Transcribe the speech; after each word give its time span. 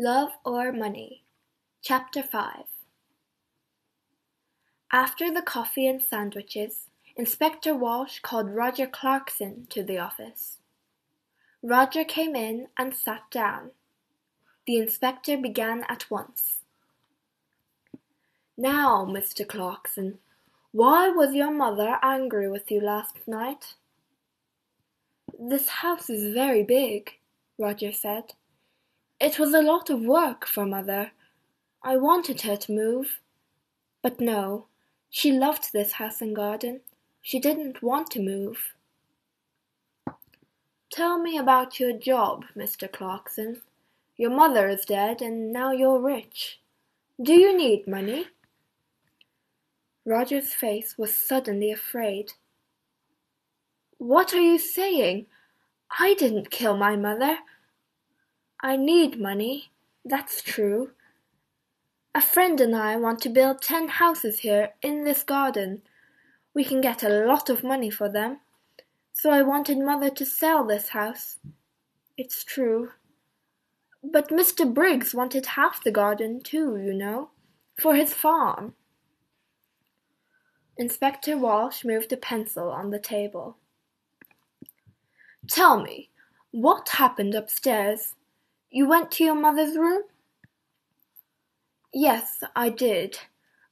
Love 0.00 0.30
or 0.44 0.70
Money 0.70 1.24
Chapter 1.82 2.22
5 2.22 2.66
After 4.92 5.28
the 5.28 5.42
coffee 5.42 5.88
and 5.88 6.00
sandwiches, 6.00 6.86
Inspector 7.16 7.74
Walsh 7.74 8.20
called 8.20 8.48
Roger 8.48 8.86
Clarkson 8.86 9.66
to 9.70 9.82
the 9.82 9.98
office. 9.98 10.58
Roger 11.64 12.04
came 12.04 12.36
in 12.36 12.68
and 12.78 12.94
sat 12.94 13.22
down. 13.32 13.72
The 14.68 14.76
inspector 14.76 15.36
began 15.36 15.84
at 15.88 16.08
once. 16.08 16.58
Now, 18.56 19.04
Mr. 19.04 19.44
Clarkson, 19.44 20.18
why 20.70 21.08
was 21.08 21.34
your 21.34 21.50
mother 21.50 21.98
angry 22.04 22.48
with 22.48 22.70
you 22.70 22.80
last 22.80 23.16
night? 23.26 23.74
This 25.36 25.66
house 25.66 26.08
is 26.08 26.32
very 26.32 26.62
big, 26.62 27.14
Roger 27.58 27.90
said. 27.90 28.34
It 29.20 29.38
was 29.38 29.52
a 29.52 29.62
lot 29.62 29.90
of 29.90 30.00
work 30.02 30.46
for 30.46 30.64
mother. 30.64 31.10
I 31.82 31.96
wanted 31.96 32.42
her 32.42 32.56
to 32.56 32.72
move. 32.72 33.20
But 34.02 34.20
no, 34.20 34.66
she 35.10 35.32
loved 35.32 35.72
this 35.72 35.92
house 35.92 36.20
and 36.20 36.36
garden. 36.36 36.80
She 37.20 37.40
didn't 37.40 37.82
want 37.82 38.10
to 38.12 38.22
move. 38.22 38.74
Tell 40.90 41.18
me 41.18 41.36
about 41.36 41.80
your 41.80 41.92
job, 41.92 42.44
Mr. 42.56 42.90
Clarkson. 42.90 43.60
Your 44.16 44.30
mother 44.30 44.68
is 44.68 44.84
dead 44.84 45.20
and 45.20 45.52
now 45.52 45.72
you're 45.72 46.00
rich. 46.00 46.60
Do 47.20 47.34
you 47.34 47.56
need 47.56 47.88
money? 47.88 48.26
Roger's 50.04 50.54
face 50.54 50.96
was 50.96 51.14
suddenly 51.14 51.72
afraid. 51.72 52.32
What 53.98 54.32
are 54.32 54.40
you 54.40 54.58
saying? 54.58 55.26
I 55.98 56.14
didn't 56.14 56.50
kill 56.50 56.76
my 56.76 56.96
mother. 56.96 57.38
I 58.60 58.76
need 58.76 59.20
money, 59.20 59.70
that's 60.04 60.42
true. 60.42 60.90
A 62.14 62.20
friend 62.20 62.60
and 62.60 62.74
I 62.74 62.96
want 62.96 63.20
to 63.22 63.28
build 63.28 63.62
ten 63.62 63.88
houses 63.88 64.40
here 64.40 64.70
in 64.82 65.04
this 65.04 65.22
garden. 65.22 65.82
We 66.54 66.64
can 66.64 66.80
get 66.80 67.04
a 67.04 67.08
lot 67.08 67.48
of 67.48 67.62
money 67.62 67.90
for 67.90 68.08
them. 68.08 68.40
So 69.12 69.30
I 69.30 69.42
wanted 69.42 69.78
mother 69.78 70.10
to 70.10 70.24
sell 70.24 70.64
this 70.64 70.88
house. 70.88 71.36
It's 72.16 72.42
true. 72.42 72.90
But 74.02 74.30
Mr. 74.30 74.72
Briggs 74.72 75.14
wanted 75.14 75.46
half 75.46 75.84
the 75.84 75.92
garden 75.92 76.40
too, 76.40 76.76
you 76.76 76.94
know, 76.94 77.30
for 77.80 77.94
his 77.94 78.12
farm. 78.12 78.74
Inspector 80.76 81.36
Walsh 81.36 81.84
moved 81.84 82.12
a 82.12 82.16
pencil 82.16 82.70
on 82.70 82.90
the 82.90 82.98
table. 82.98 83.56
Tell 85.48 85.80
me, 85.80 86.10
what 86.50 86.88
happened 86.90 87.34
upstairs? 87.34 88.14
You 88.70 88.86
went 88.86 89.10
to 89.12 89.24
your 89.24 89.34
mother's 89.34 89.76
room? 89.76 90.02
Yes, 91.92 92.42
I 92.54 92.68
did. 92.68 93.18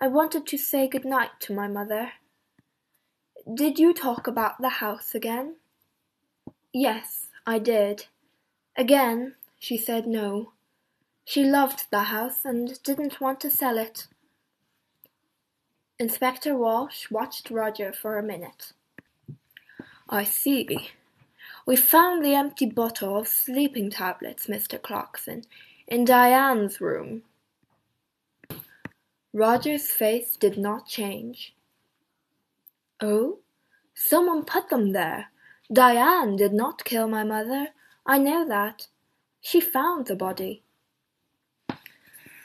I 0.00 0.06
wanted 0.06 0.46
to 0.46 0.58
say 0.58 0.86
good 0.86 1.04
night 1.04 1.30
to 1.40 1.54
my 1.54 1.66
mother. 1.66 2.12
Did 3.52 3.78
you 3.78 3.92
talk 3.92 4.26
about 4.26 4.60
the 4.60 4.80
house 4.80 5.14
again? 5.14 5.56
Yes, 6.72 7.26
I 7.46 7.58
did. 7.58 8.06
Again, 8.76 9.34
she 9.58 9.76
said 9.76 10.06
no. 10.06 10.52
She 11.24 11.44
loved 11.44 11.86
the 11.90 12.04
house 12.04 12.44
and 12.44 12.80
didn't 12.82 13.20
want 13.20 13.40
to 13.40 13.50
sell 13.50 13.78
it. 13.78 14.06
Inspector 15.98 16.56
Walsh 16.56 17.10
watched 17.10 17.50
Roger 17.50 17.92
for 17.92 18.18
a 18.18 18.22
minute. 18.22 18.72
I 20.08 20.24
see. 20.24 20.90
We 21.66 21.76
found 21.76 22.22
the 22.22 22.34
empty 22.34 22.66
bottle 22.66 23.16
of 23.16 23.26
sleeping 23.26 23.90
tablets, 23.90 24.46
Mr. 24.46 24.80
Clarkson, 24.80 25.44
in 25.88 26.04
Diane's 26.04 26.80
room. 26.80 27.22
Roger's 29.32 29.90
face 29.90 30.36
did 30.36 30.58
not 30.58 30.86
change. 30.86 31.54
Oh, 33.00 33.38
someone 33.94 34.44
put 34.44 34.68
them 34.68 34.92
there. 34.92 35.28
Diane 35.72 36.36
did 36.36 36.52
not 36.52 36.84
kill 36.84 37.08
my 37.08 37.24
mother. 37.24 37.68
I 38.06 38.18
know 38.18 38.46
that. 38.46 38.88
She 39.40 39.60
found 39.60 40.06
the 40.06 40.16
body. 40.16 40.62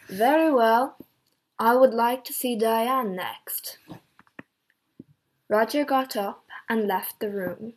Very 0.07 0.51
well. 0.51 0.97
I 1.59 1.75
would 1.75 1.94
like 1.94 2.23
to 2.23 2.33
see 2.33 2.57
Diane 2.57 3.15
next. 3.15 3.77
Roger 5.49 5.83
got 5.83 6.15
up 6.15 6.45
and 6.69 6.88
left 6.88 7.19
the 7.19 7.29
room. 7.29 7.73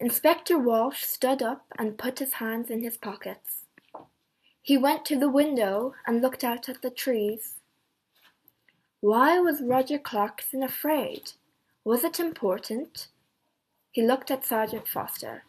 Inspector 0.00 0.56
Walsh 0.56 1.02
stood 1.02 1.42
up 1.42 1.66
and 1.76 1.98
put 1.98 2.20
his 2.20 2.34
hands 2.34 2.70
in 2.70 2.82
his 2.82 2.96
pockets. 2.96 3.64
He 4.62 4.78
went 4.78 5.04
to 5.06 5.18
the 5.18 5.28
window 5.28 5.94
and 6.06 6.22
looked 6.22 6.44
out 6.44 6.68
at 6.68 6.82
the 6.82 6.90
trees. 6.90 7.54
Why 9.00 9.40
was 9.40 9.60
Roger 9.60 9.98
Clarkson 9.98 10.62
afraid? 10.62 11.32
Was 11.84 12.04
it 12.04 12.20
important? 12.20 13.08
He 13.90 14.06
looked 14.06 14.30
at 14.30 14.44
Sergeant 14.44 14.86
Foster. 14.86 15.42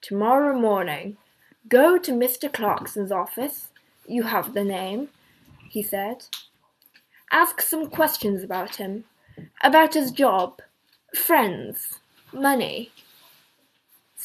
Tomorrow 0.00 0.58
morning, 0.58 1.18
go 1.68 1.98
to 1.98 2.12
Mr. 2.12 2.50
Clarkson's 2.50 3.12
office. 3.12 3.68
You 4.06 4.22
have 4.22 4.54
the 4.54 4.64
name, 4.64 5.08
he 5.68 5.82
said. 5.82 6.24
Ask 7.32 7.60
some 7.60 7.90
questions 7.90 8.42
about 8.42 8.76
him, 8.76 9.04
about 9.62 9.94
his 9.94 10.10
job, 10.10 10.62
friends, 11.14 11.98
money. 12.32 12.92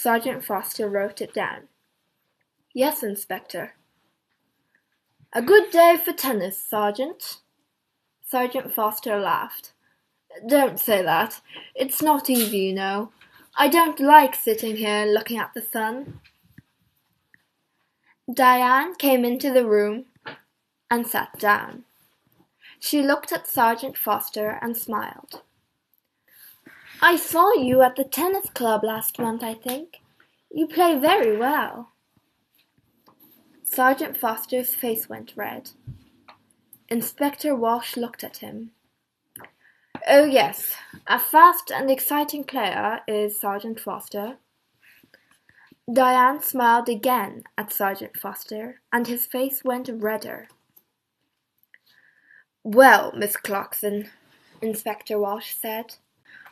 Sergeant 0.01 0.43
Foster 0.43 0.89
wrote 0.89 1.21
it 1.21 1.31
down. 1.31 1.67
Yes, 2.73 3.03
Inspector. 3.03 3.75
A 5.31 5.41
good 5.43 5.69
day 5.69 5.95
for 6.03 6.11
tennis, 6.11 6.57
Sergeant. 6.57 7.37
Sergeant 8.25 8.73
Foster 8.73 9.19
laughed. 9.19 9.73
Don't 10.47 10.79
say 10.79 11.03
that. 11.03 11.41
It's 11.75 12.01
not 12.01 12.31
easy, 12.31 12.57
you 12.57 12.73
know. 12.73 13.11
I 13.55 13.67
don't 13.67 13.99
like 13.99 14.33
sitting 14.33 14.77
here 14.77 15.05
looking 15.05 15.37
at 15.37 15.53
the 15.53 15.61
sun. 15.61 16.19
Diane 18.33 18.95
came 18.95 19.23
into 19.23 19.53
the 19.53 19.67
room 19.67 20.05
and 20.89 21.05
sat 21.05 21.37
down. 21.37 21.83
She 22.79 23.03
looked 23.03 23.31
at 23.31 23.45
Sergeant 23.45 23.95
Foster 23.95 24.57
and 24.63 24.75
smiled. 24.75 25.43
I 27.03 27.15
saw 27.15 27.53
you 27.53 27.81
at 27.81 27.95
the 27.95 28.03
tennis 28.03 28.49
club 28.51 28.83
last 28.83 29.17
month, 29.17 29.43
I 29.43 29.55
think. 29.55 30.01
You 30.51 30.67
play 30.67 30.99
very 30.99 31.35
well. 31.35 31.93
Sergeant 33.63 34.15
Foster's 34.15 34.75
face 34.75 35.09
went 35.09 35.33
red. 35.35 35.71
Inspector 36.89 37.55
Walsh 37.55 37.97
looked 37.97 38.23
at 38.23 38.37
him. 38.37 38.71
Oh, 40.07 40.25
yes, 40.25 40.75
a 41.07 41.17
fast 41.17 41.71
and 41.71 41.89
exciting 41.89 42.43
player 42.43 42.99
is 43.07 43.39
Sergeant 43.39 43.79
Foster. 43.79 44.37
Diane 45.91 46.43
smiled 46.43 46.87
again 46.87 47.43
at 47.57 47.73
Sergeant 47.73 48.15
Foster, 48.15 48.81
and 48.93 49.07
his 49.07 49.25
face 49.25 49.63
went 49.63 49.89
redder. 49.91 50.49
Well, 52.63 53.11
Miss 53.15 53.37
Clarkson, 53.37 54.09
Inspector 54.61 55.17
Walsh 55.17 55.55
said. 55.55 55.95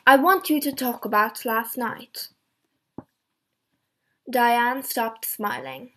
I 0.06 0.16
want 0.16 0.50
you 0.50 0.60
to 0.62 0.72
talk 0.72 1.06
about 1.06 1.46
last 1.46 1.78
night. 1.78 2.30
Diane 4.30 4.84
stopped 4.84 5.26
smiling. 5.26 5.92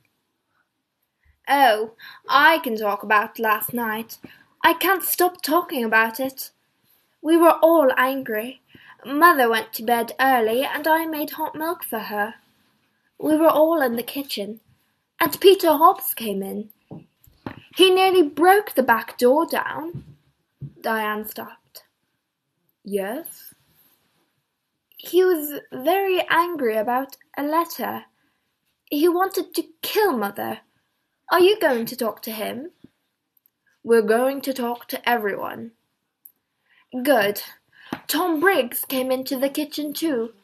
Oh, 1.49 1.93
I 2.29 2.59
can 2.59 2.77
talk 2.77 3.03
about 3.03 3.39
last 3.39 3.75
night. 3.75 4.19
I 4.63 4.75
can't 4.75 5.03
stop 5.03 5.43
talking 5.43 5.85
about 5.85 6.21
it. 6.21 6.51
We 7.21 7.37
were 7.37 7.59
all 7.63 7.93
angry. 7.97 8.61
Mother 9.05 9.49
went 9.49 9.73
to 9.75 9.83
bed 9.83 10.13
early 10.21 10.65
and 10.65 10.87
I 10.87 11.07
made 11.07 11.31
hot 11.31 11.55
milk 11.55 11.85
for 11.85 11.99
her. 11.99 12.35
We 13.19 13.37
were 13.37 13.49
all 13.49 13.81
in 13.83 13.97
the 13.97 14.03
kitchen, 14.03 14.61
and 15.21 15.41
Peter 15.41 15.71
Hobbs 15.77 16.13
came 16.15 16.43
in. 16.43 16.71
He 17.77 17.91
nearly 17.91 18.23
broke 18.23 18.75
the 18.75 18.83
back 18.83 19.17
door 19.17 19.47
down. 19.47 20.05
Diane 20.81 21.27
stopped. 21.29 21.85
Yes? 22.85 23.55
He 25.03 25.25
was 25.25 25.61
very 25.73 26.25
angry 26.31 26.77
about 26.77 27.17
a 27.37 27.43
letter. 27.43 28.05
He 28.85 29.09
wanted 29.09 29.53
to 29.55 29.65
kill 29.83 30.17
mother. 30.17 30.61
Are 31.29 31.41
you 31.41 31.59
going 31.59 31.87
to 31.87 31.97
talk 31.97 32.23
to 32.23 32.31
him? 32.31 32.71
We're 33.83 34.03
going 34.03 34.41
to 34.43 34.53
talk 34.53 34.87
to 34.89 35.09
everyone. 35.09 35.73
Good. 37.03 37.43
Tom 38.07 38.39
Briggs 38.39 38.85
came 38.85 39.11
into 39.11 39.37
the 39.37 39.49
kitchen 39.49 39.93
too. 39.93 40.35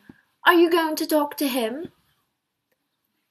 Are 0.44 0.54
you 0.54 0.68
going 0.68 0.96
to 0.96 1.06
talk 1.06 1.36
to 1.36 1.46
him? 1.46 1.92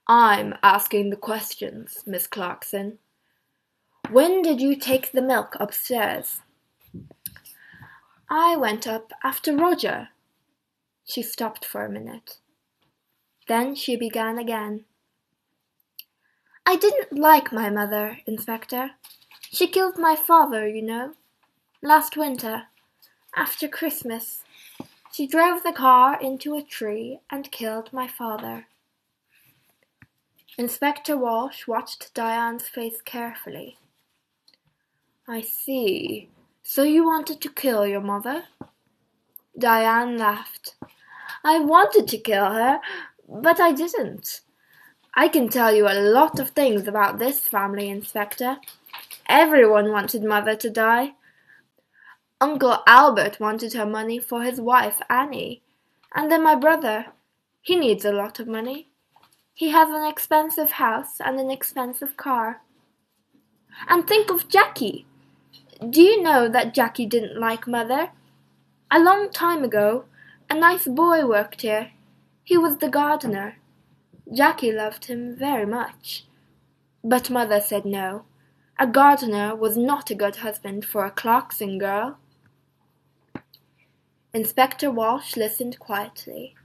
I'm 0.08 0.56
asking 0.64 1.10
the 1.10 1.18
questions, 1.18 2.04
Miss 2.06 2.26
Clarkson. 2.26 3.00
When 4.10 4.42
did 4.42 4.62
you 4.62 4.78
take 4.78 5.12
the 5.12 5.22
milk 5.22 5.58
upstairs? 5.60 6.40
I 8.30 8.56
went 8.56 8.88
up 8.88 9.12
after 9.26 9.54
Roger. 9.54 10.08
She 11.08 11.24
stopped 11.24 11.66
for 11.66 11.86
a 11.86 11.90
minute. 11.90 12.38
Then 13.48 13.76
she 13.76 13.96
began 13.96 14.38
again. 14.38 14.84
I 16.66 16.76
didn't 16.76 17.18
like 17.18 17.54
my 17.54 17.70
mother, 17.70 18.20
Inspector. 18.28 18.92
She 19.50 19.68
killed 19.68 19.98
my 19.98 20.18
father, 20.18 20.68
you 20.68 20.82
know. 20.82 21.14
Last 21.82 22.18
winter, 22.18 22.64
after 23.36 23.70
Christmas, 23.70 24.44
she 25.14 25.26
drove 25.26 25.64
the 25.64 25.72
car 25.72 26.22
into 26.22 26.56
a 26.56 26.62
tree 26.62 27.22
and 27.32 27.52
killed 27.52 27.94
my 27.94 28.10
father. 28.10 28.68
Inspector 30.58 31.16
Walsh 31.16 31.68
watched 31.68 32.14
Diane's 32.14 32.68
face 32.68 33.00
carefully. 33.02 33.78
I 35.26 35.42
see. 35.42 36.30
So 36.64 36.84
you 36.84 37.06
wanted 37.06 37.40
to 37.42 37.50
kill 37.50 37.88
your 37.88 38.02
mother? 38.02 38.44
Diane 39.58 40.18
laughed. 40.18 40.76
I 41.48 41.60
wanted 41.60 42.10
to 42.10 42.18
kill 42.18 42.52
her, 42.52 42.82
but 43.26 43.62
I 43.62 43.72
didn't. 43.72 44.42
I 45.14 45.30
can 45.30 45.48
tell 45.48 45.74
you 45.74 45.88
a 45.88 46.04
lot 46.18 46.42
of 46.42 46.50
things 46.50 46.90
about 46.90 47.20
this 47.20 47.40
family, 47.40 47.88
Inspector. 47.90 48.58
Everyone 49.30 49.90
wanted 49.94 50.26
Mother 50.26 50.58
to 50.58 50.70
die. 50.70 51.14
Uncle 52.42 52.84
Albert 52.86 53.40
wanted 53.40 53.72
her 53.76 53.86
money 53.86 54.20
for 54.20 54.44
his 54.44 54.60
wife, 54.60 55.00
Annie. 55.10 55.64
And 56.14 56.30
then 56.30 56.44
my 56.44 56.56
brother. 56.56 57.06
He 57.62 57.78
needs 57.78 58.04
a 58.04 58.12
lot 58.12 58.42
of 58.42 58.48
money. 58.48 58.90
He 59.54 59.70
has 59.70 59.88
an 59.90 60.06
expensive 60.06 60.72
house 60.72 61.22
and 61.22 61.40
an 61.40 61.50
expensive 61.50 62.18
car. 62.18 62.62
And 63.88 64.06
think 64.06 64.30
of 64.30 64.50
Jackie. 64.50 65.06
Do 65.90 66.02
you 66.02 66.22
know 66.22 66.50
that 66.50 66.74
Jackie 66.74 67.06
didn't 67.06 67.40
like 67.40 67.68
Mother? 67.68 68.12
A 68.92 69.00
long 69.00 69.32
time 69.32 69.64
ago, 69.64 70.04
a 70.50 70.56
nice 70.56 70.86
boy 70.86 71.26
worked 71.26 71.62
here. 71.62 71.92
He 72.44 72.58
was 72.58 72.78
the 72.78 72.90
gardener. 72.90 73.58
Jackie 74.34 74.72
loved 74.72 75.06
him 75.06 75.36
very 75.36 75.66
much. 75.66 76.26
But 77.04 77.30
Mother 77.30 77.62
said 77.62 77.86
no. 77.86 78.26
A 78.80 78.88
gardener 78.88 79.56
was 79.56 79.76
not 79.78 80.12
a 80.12 80.16
good 80.16 80.38
husband 80.38 80.86
for 80.86 81.06
a 81.06 81.12
Clarkson 81.12 81.78
girl. 81.78 82.18
Inspector 84.34 84.90
Walsh 84.92 85.36
listened 85.36 85.80
quietly. 85.80 86.56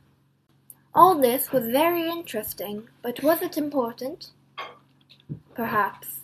All 0.95 1.19
this 1.19 1.53
was 1.53 1.67
very 1.67 2.09
interesting, 2.09 2.89
but 3.01 3.23
was 3.23 3.41
it 3.41 3.57
important? 3.57 4.31
Perhaps. 5.55 6.21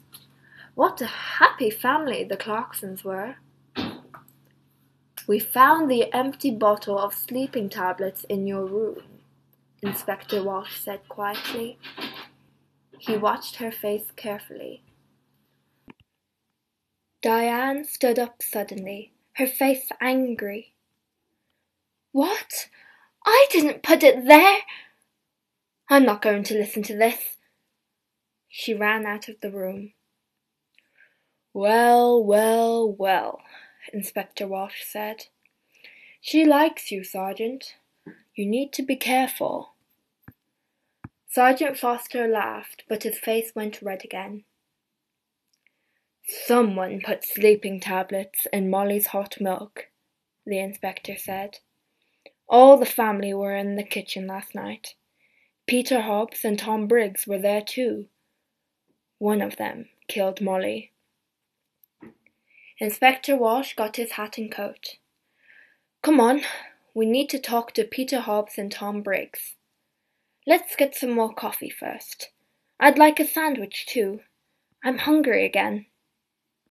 What 0.75 1.01
a 1.01 1.07
happy 1.07 1.71
family 1.71 2.23
the 2.23 2.37
Clarksons 2.37 3.03
were. 3.03 3.37
We 5.29 5.39
found 5.39 5.91
the 5.91 6.11
empty 6.15 6.51
bottle 6.51 6.99
of 6.99 7.13
sleeping 7.13 7.69
tablets 7.69 8.25
in 8.31 8.47
your 8.47 8.65
room, 8.65 9.03
Inspector 9.83 10.43
Walsh 10.43 10.81
said 10.81 11.07
quietly. 11.07 11.79
He 12.99 13.19
watched 13.19 13.57
her 13.57 13.71
face 13.71 14.07
carefully. 14.17 14.83
Diane 17.21 17.85
stood 17.85 18.19
up 18.19 18.43
suddenly, 18.43 19.13
her 19.35 19.47
face 19.47 19.91
angry. 20.01 20.73
What? 22.13 22.71
I 23.27 23.49
didn't 23.51 23.83
put 23.83 24.03
it 24.03 24.25
there. 24.25 24.61
I'm 25.91 26.07
not 26.07 26.23
going 26.23 26.43
to 26.45 26.55
listen 26.55 26.83
to 26.85 26.97
this. 26.97 27.37
She 28.49 28.73
ran 28.73 29.05
out 29.05 29.29
of 29.29 29.43
the 29.43 29.51
room. 29.51 29.93
Well, 31.53 32.25
well, 32.25 32.91
well, 32.91 33.43
Inspector 33.93 34.47
Walsh 34.47 34.85
said. 34.85 35.27
She 36.21 36.45
likes 36.45 36.91
you, 36.91 37.05
Sergeant. 37.05 37.77
You 38.35 38.47
need 38.47 38.73
to 38.75 38.83
be 38.83 38.97
careful. 38.97 39.75
Sergeant 41.31 41.77
Foster 41.77 42.27
laughed, 42.27 42.85
but 42.89 43.03
his 43.03 43.19
face 43.19 43.53
went 43.55 43.83
red 43.83 44.05
again. 44.05 44.45
Someone 46.27 47.01
put 47.01 47.25
sleeping 47.25 47.81
tablets 47.81 48.47
in 48.53 48.71
Molly's 48.71 49.09
hot 49.09 49.41
milk, 49.41 49.89
the 50.45 50.59
inspector 50.59 51.17
said. 51.17 51.59
All 52.49 52.77
the 52.77 52.87
family 52.87 53.33
were 53.35 53.55
in 53.55 53.77
the 53.77 53.83
kitchen 53.83 54.27
last 54.27 54.55
night. 54.55 54.95
Peter 55.67 56.01
Hobbs 56.01 56.45
and 56.45 56.59
Tom 56.59 56.87
Briggs 56.87 57.27
were 57.27 57.39
there 57.39 57.63
too. 57.63 58.07
One 59.19 59.43
of 59.43 59.57
them 59.57 59.89
killed 60.07 60.41
Molly. 60.41 60.93
Inspector 62.81 63.35
Walsh 63.35 63.75
got 63.75 63.97
his 63.97 64.13
hat 64.13 64.39
and 64.39 64.53
coat. 64.53 64.99
Come 66.01 66.21
on, 66.21 66.43
we 66.95 67.07
need 67.07 67.29
to 67.31 67.39
talk 67.39 67.75
to 67.75 67.83
Peter 67.83 68.21
Hobbs 68.21 68.57
and 68.57 68.71
Tom 68.71 69.03
Briggs. 69.03 69.57
Let's 70.47 70.77
get 70.77 70.95
some 70.95 71.11
more 71.11 71.35
coffee 71.35 71.71
first. 71.71 72.31
I'd 72.79 72.97
like 72.97 73.19
a 73.19 73.27
sandwich 73.27 73.85
too. 73.87 74.21
I'm 74.85 74.99
hungry 74.99 75.45
again. 75.45 75.87